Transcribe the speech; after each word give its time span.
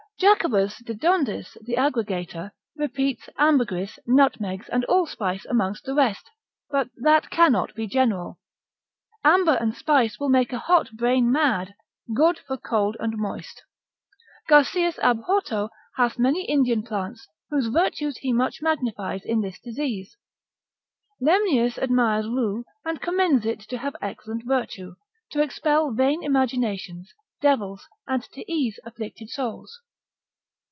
Jacobus 0.21 0.77
de 0.83 0.93
Dondis 0.93 1.57
the 1.63 1.77
aggregator, 1.77 2.51
repeats 2.75 3.27
ambergris, 3.39 3.97
nutmegs, 4.05 4.69
and 4.69 4.85
allspice 4.85 5.45
amongst 5.47 5.85
the 5.85 5.95
rest. 5.95 6.29
But 6.69 6.91
that 6.97 7.31
cannot 7.31 7.73
be 7.73 7.87
general. 7.87 8.37
Amber 9.23 9.55
and 9.55 9.73
spice 9.75 10.19
will 10.19 10.29
make 10.29 10.53
a 10.53 10.59
hot 10.59 10.91
brain 10.95 11.31
mad, 11.31 11.73
good 12.15 12.37
for 12.37 12.55
cold 12.55 12.97
and 12.99 13.17
moist. 13.17 13.63
Garcias 14.47 14.99
ab 14.99 15.21
Horto 15.27 15.69
hath 15.95 16.19
many 16.19 16.45
Indian 16.45 16.83
plants, 16.83 17.27
whose 17.49 17.65
virtues 17.73 18.17
he 18.17 18.31
much 18.31 18.61
magnifies 18.61 19.25
in 19.25 19.41
this 19.41 19.59
disease. 19.59 20.17
Lemnius, 21.19 21.79
instit. 21.79 21.79
cap. 21.79 21.79
58. 21.79 21.83
admires 21.89 22.27
rue, 22.27 22.65
and 22.85 23.01
commends 23.01 23.43
it 23.47 23.61
to 23.61 23.79
have 23.79 23.95
excellent 24.03 24.45
virtue, 24.45 24.93
to 25.31 25.41
expel 25.41 25.89
vain 25.91 26.21
imaginations, 26.21 27.11
devils, 27.41 27.87
and 28.07 28.21
to 28.33 28.45
ease 28.51 28.79
afflicted 28.85 29.27
souls. 29.27 29.81